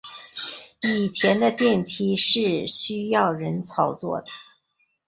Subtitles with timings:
[0.81, 4.25] 以前的电梯是需要人操作的。